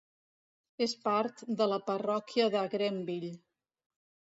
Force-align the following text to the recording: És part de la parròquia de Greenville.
És 0.85 0.95
part 1.03 1.45
de 1.61 1.69
la 1.75 1.79
parròquia 1.93 2.51
de 2.59 2.67
Greenville. 2.77 3.35